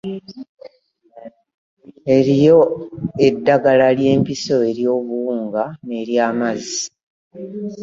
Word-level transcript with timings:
Eriyo 2.15 2.59
eddagala 3.27 3.87
ly'empiso 3.97 4.55
ery'obuwunga 4.69 5.63
n'ery'amazzi. 5.85 6.81